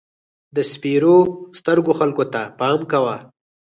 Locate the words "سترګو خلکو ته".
1.59-2.41